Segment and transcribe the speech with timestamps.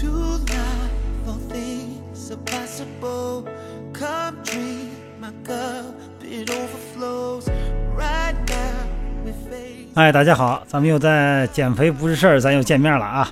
[0.00, 0.90] to life,
[1.26, 3.44] all things are possible.
[3.92, 7.48] Come dream, my cup, it overflows.
[7.96, 8.88] Right now,
[9.24, 9.92] we face.
[9.94, 13.30] 哎，大家好，咱们又在减肥不是事儿，咱又见面了啊。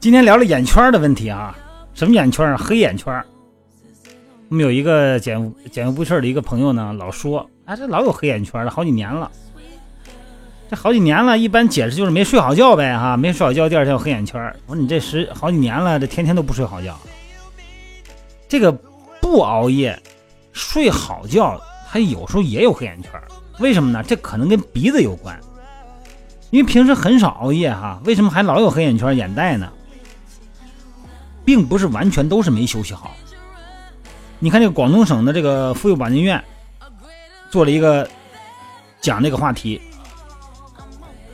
[0.00, 1.54] 今天聊聊眼圈的问题啊，
[1.92, 2.56] 什么眼圈啊？
[2.56, 3.22] 黑眼圈。
[4.48, 9.30] 我们有一个减减肥不是事儿的一个朋友呢，老说啊，这老有黑眼圈了，好几年了。
[10.72, 14.42] 这好几年了，一般解释就是没睡好觉呗，哈，没睡好觉，第二天有黑眼圈。
[14.64, 16.98] 我说你这十好几年了，这天天都不睡好觉。
[18.48, 18.72] 这个
[19.20, 20.02] 不熬夜，
[20.54, 21.60] 睡好觉，
[21.90, 23.10] 他有时候也有黑眼圈。
[23.58, 24.02] 为什么呢？
[24.02, 25.38] 这可能跟鼻子有关，
[26.48, 29.70] 因为平时很少熬夜哈，为什么还老有黑眼圈、眼袋呢？
[31.44, 33.10] 并不是完全都是没休息好。
[34.38, 36.42] 你看这个广东省的这个妇幼保健院
[37.50, 38.08] 做了一个
[39.02, 39.78] 讲这个话题，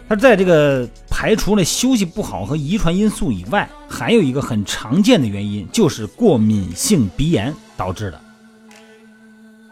[0.08, 8.18] 他在这个排除了休息不好和遗传因素以外，还有一个很常见的原因就是过敏性鼻炎导致的。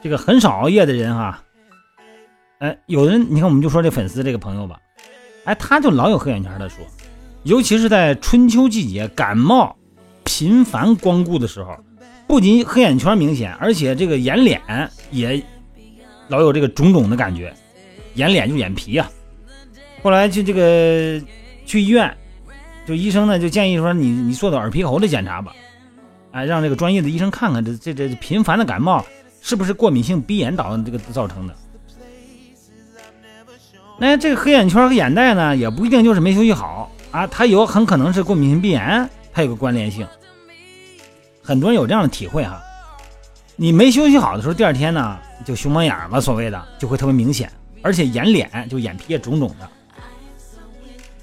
[0.02, 1.42] 这个很少熬夜的人哈、
[2.58, 4.78] 哎，有人你看，我们就说这粉丝这个朋友吧，
[5.44, 6.84] 哎，他就老有黑眼圈的说，
[7.44, 9.74] 尤其是在春秋季节感冒
[10.22, 11.74] 频繁光顾的时候，
[12.26, 14.60] 不仅黑眼圈明显，而且这个眼脸
[15.10, 15.42] 也
[16.28, 17.54] 老有这个肿肿的感觉，
[18.14, 19.10] 眼脸就眼皮呀、
[20.06, 21.20] 后来去这个
[21.64, 22.16] 去医院，
[22.86, 25.52] 就医生呢就建议说你你做做耳鼻喉的检查吧，
[26.30, 29.04] 哎，让这个专业的医生看看这这这频繁的感冒
[29.42, 31.54] 是不是过敏性鼻炎导这个造成的。
[33.98, 40.06] 那这个黑眼圈和眼袋呢，也不一定就是没休息好啊，它有很可能是过敏性鼻炎，它有个关联性。
[41.42, 42.62] 很多人有这样的体会哈，
[43.56, 47.50] 你没休息好的时候，第二天呢就熊猫眼嘛，所谓的就会特别明显，
[47.82, 49.68] 而且眼脸就眼皮也肿肿的。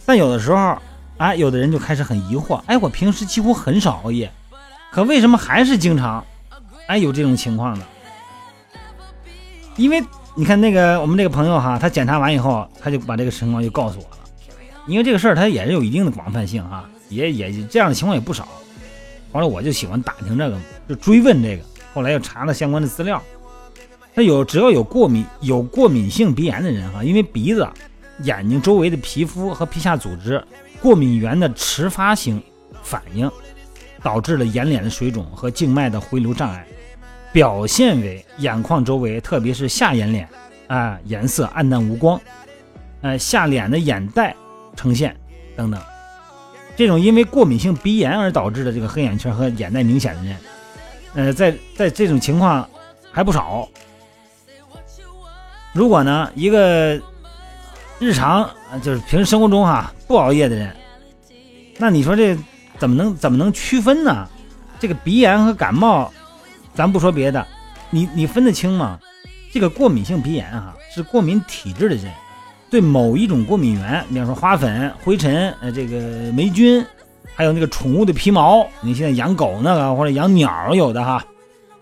[0.06, 0.78] 但有的时候，
[1.18, 4.32] 哎，有的人就开始很疑惑，哎，我平时几乎很少熬夜，
[4.92, 6.24] 可为什么还是经常，
[6.88, 7.86] 哎，有这种情况呢？
[9.76, 10.04] 因为
[10.36, 14.18] 你看那个我们这个朋友哈，他检查完以后，他就把这个情况就告诉我了。
[14.86, 18.48] 因为这个事儿他也是有一定的广泛性哈，也也这样的情况也不少。
[19.32, 20.60] 后来我就喜欢打听这个，
[20.90, 21.64] 就追问这个。
[21.94, 23.22] 后来又查了相关的资料，
[24.14, 27.68] 他有只要有过敏有过敏性鼻炎的人哈，因为鼻子、
[28.20, 30.44] 眼睛周围的皮肤和皮下组织
[30.82, 32.42] 过敏源的迟发性
[32.84, 33.30] 反应，
[34.02, 36.66] 导致了眼脸的水肿和静脉的回流障碍。
[37.32, 40.30] 表现为眼眶周围，特别是下眼脸，
[40.68, 42.22] 啊、颜色暗淡无光，
[43.02, 44.36] 呃，下脸的眼袋
[44.76, 45.16] 呈现
[45.56, 45.82] 等等。
[46.76, 50.38] 这种因为过敏性鼻炎而导致的这个黑眼圈和眼袋明显的人，
[51.16, 52.70] 呃，在在这种情况
[53.12, 53.68] 还不少。
[55.72, 57.02] 如果呢，一个
[58.04, 58.50] 日常
[58.82, 60.76] 就是平时生活中哈、不熬夜的人，
[61.78, 62.38] 那你说这
[62.78, 64.28] 怎么能怎么能区分呢？
[64.80, 66.12] 这个鼻炎和感冒。
[66.76, 67.46] 咱不说别的，
[67.92, 69.00] 你你分得清吗？
[69.54, 72.12] 这个过敏性鼻炎啊，是过敏体质的人
[72.70, 76.84] 对某一种过敏源，比方说花粉、灰尘、呃这个霉菌，
[77.36, 81.24] 还有那个宠物的皮毛，你现在养狗那个或者养鸟有的哈，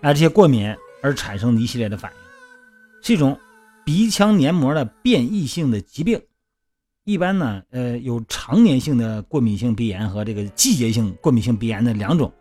[0.02, 0.72] 啊这些过敏
[1.02, 2.18] 而产生的一系列的反应，
[3.02, 3.34] 是一种
[3.84, 6.20] 鼻腔黏膜的变异性的疾病。
[7.04, 12.32] 一般呢，呃有常年性的过敏性鼻炎和这个季节性过敏性鼻炎的两种。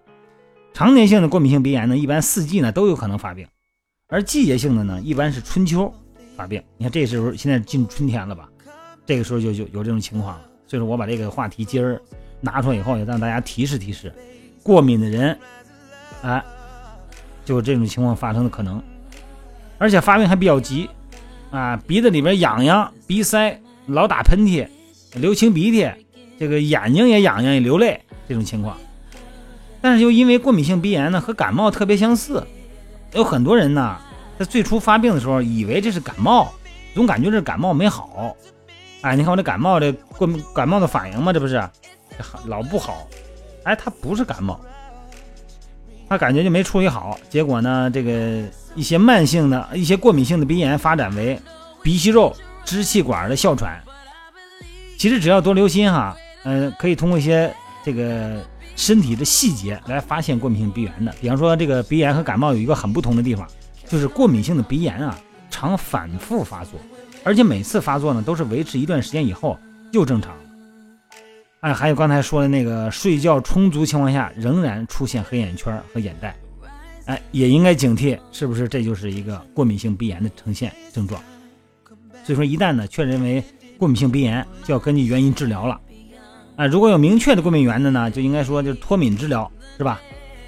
[0.73, 3.47] 常年性的过敏性鼻炎呢，一般四季呢都有可能发病，
[4.07, 5.91] 而季节性的呢，一般是春秋
[6.37, 6.61] 发病。
[6.77, 8.47] 你看这时候现在进春天了吧，
[9.05, 10.45] 这个时候就就有这种情况了。
[10.67, 11.99] 所以说我把这个话题今儿
[12.39, 14.13] 拿出来以后，也让大家提示提示，
[14.63, 15.37] 过敏的人，
[16.21, 16.41] 哎，
[17.43, 18.81] 就这种情况发生的可能，
[19.77, 20.89] 而且发病还比较急，
[21.51, 24.67] 啊，鼻子里边痒痒，鼻塞，老打喷嚏，
[25.15, 25.89] 流清鼻涕，
[26.39, 28.77] 这个眼睛也痒痒，也流泪，这种情况。
[29.81, 32.45] 但是又因为过敏性鼻炎呢和感冒特别相似，
[33.13, 33.97] 有很多人呢
[34.39, 36.53] 在最初发病的时候以为这是感冒，
[36.95, 38.35] 总感觉这感冒没好。
[39.01, 41.61] 哎，你看我这感冒这过敏感冒的反应嘛，这不是
[42.45, 43.07] 老不好。
[43.63, 44.59] 哎，他不是感冒，
[46.07, 48.43] 他感觉就没处理好，结果呢这个
[48.75, 51.39] 一些慢性的一些过敏性的鼻炎发展为
[51.81, 52.35] 鼻息肉、
[52.65, 53.81] 支气管的哮喘。
[54.97, 57.53] 其实只要多留心哈，嗯、可以通过一些
[57.83, 58.41] 这个。
[58.73, 63.45] 身体的细节来发现过敏性鼻炎的，比方说这个鼻炎和感冒有一个很不同的地方，
[63.87, 65.15] 就是过敏性的鼻炎啊，
[65.51, 66.79] 常反复发作，
[67.23, 69.59] 而且每次发作呢都是维持一段时间以后
[69.91, 70.33] 又正常。
[71.59, 76.35] 哎，还有刚才说的那个睡觉充足情况下仍然出现黑眼圈和眼袋，
[77.05, 81.21] 哎，也应该警惕，是不是这就是一个过敏性鼻炎的呈现症状？
[82.23, 83.43] 所以说，一旦呢确认为
[83.77, 85.79] 过敏性鼻炎，就要根据原因治疗了。
[86.55, 89.99] 啊，如果有明确的过敏源的呢，就应该说就是脱敏治疗，是吧？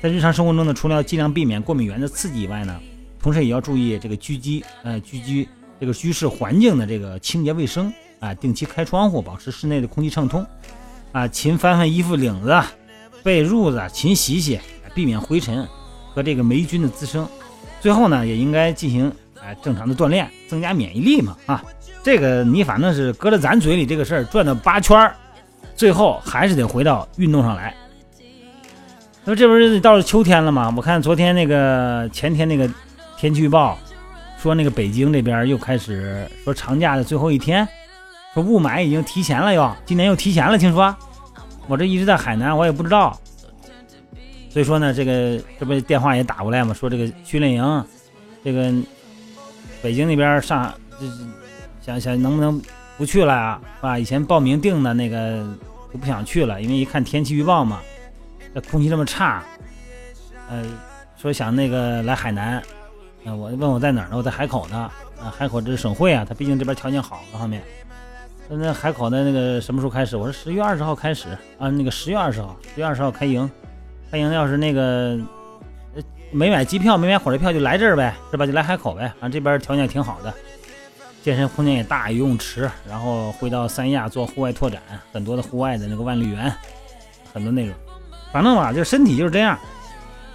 [0.01, 2.79] 在日常生活中呢，除了要尽量避免过敏源的刺激以外呢，
[3.19, 5.47] 同时也要注意这个居居呃居居
[5.79, 10.45] 这个居室环境的这个清洁卫生啊，定期开窗户，保持室内的空气畅通
[11.11, 12.61] 啊，勤翻翻衣服领子、
[13.23, 14.59] 被褥子，勤洗洗，
[14.93, 15.67] 避免灰尘
[16.13, 17.27] 和这个霉菌的滋生。
[17.81, 19.11] 最后呢，也应该进行
[19.41, 21.63] 哎正常的锻炼，增加免疫力嘛啊。
[22.03, 25.15] 这个你反正是搁在咱嘴里这个事儿转了八圈儿。
[25.75, 27.75] 最后还是得回到运动上来。
[29.25, 30.71] 那这不是到了秋天了吗？
[30.77, 32.69] 我看昨天那个前天那个
[33.17, 33.77] 天气预报
[34.37, 37.67] 说，那个北京这边又开始说长假的最后一天，
[38.33, 40.57] 说雾霾已经提前了，又今年又提前了。
[40.57, 40.95] 听说
[41.67, 43.19] 我这一直在海南，我也不知道。
[44.53, 47.85] 所以说呢，这个这不电话也打过来嘛，说这个训练营，
[48.43, 48.71] 这个
[49.81, 50.73] 北京那边上，
[51.81, 52.61] 想想能不能。
[52.95, 53.97] 不去了啊，啊！
[53.97, 55.43] 以前报名定的那个
[55.91, 57.81] 就不想去了，因为一看天气预报嘛，
[58.53, 59.43] 这空气这么差，
[60.47, 60.63] 呃，
[61.17, 62.61] 说想那个来海南，
[63.25, 64.15] 啊，我问我在哪儿呢？
[64.15, 64.77] 我在海口呢，
[65.19, 67.63] 啊，海口这是省会啊，他毕竟这边条件好，各方面。
[68.47, 70.15] 那那海口的那个什么时候开始？
[70.15, 73.49] 我说十月二十号开始啊，那个十月二十号，十月二十号开营，
[74.13, 75.17] 欢迎要是那个
[76.29, 78.45] 没买机票、没买火车票就来这儿呗，是吧？
[78.45, 80.31] 就来海口呗，反正这边条件挺好的。
[81.23, 84.79] 健身空间也大，游泳池，然后会到三亚做户外拓展，
[85.11, 86.53] 很多的户外的那个万绿园，
[87.33, 87.73] 很多内容。
[88.31, 89.57] 反正吧，就身体就是这样，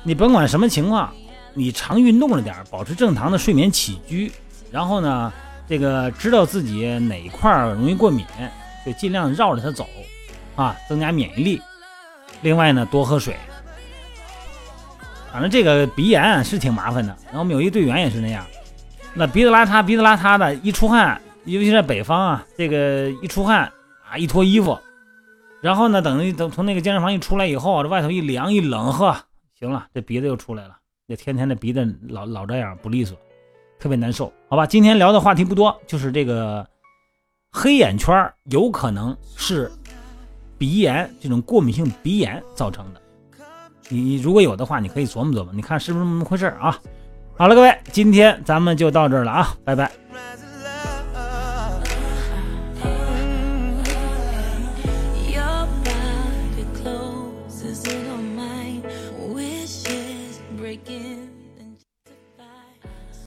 [0.02, 1.14] 你甭管什么情况，
[1.54, 4.32] 你常运动着点，保持正常的睡眠起居，
[4.72, 5.32] 然后呢，
[5.68, 8.26] 这个知道自己哪一块容易过敏，
[8.84, 9.86] 就尽量绕着它走，
[10.56, 11.62] 啊，增加免疫力。
[12.40, 13.36] 另外呢，多喝水。
[15.32, 18.44] 反正这个鼻炎是挺麻烦的，然后我们有一队员也是那样。
[19.14, 23.72] 那鼻子邋遢，鼻子邋遢的，一出汗，尤其在北方啊，这个一出汗
[24.08, 24.78] 啊，一脱衣服，
[25.60, 29.16] 然后呢，等于等从那个健身房一出来以后，这外头一凉一冷，呵，
[29.58, 30.76] 行了，这鼻子又出来了，
[31.08, 33.16] 这天天的鼻子老老这样不利索，
[33.78, 34.66] 特别难受，好吧？
[34.66, 36.66] 今天聊的话题不多，就是这个
[37.50, 39.70] 黑眼圈有可能是
[40.58, 43.00] 鼻炎这种过敏性鼻炎造成的，
[43.88, 46.78] 你你如果有的话，你可以琢磨琢磨，你看是不是那么回事啊？
[47.36, 49.90] 好了，各位，今天咱们就到这儿了啊，拜拜。